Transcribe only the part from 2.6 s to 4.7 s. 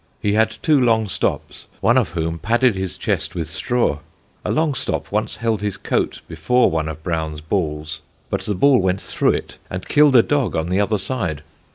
his chest with straw. A